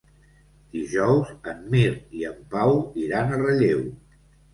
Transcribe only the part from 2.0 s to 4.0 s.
i en Pau iran a Relleu.